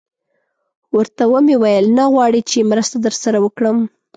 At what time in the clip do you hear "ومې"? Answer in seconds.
1.31-1.55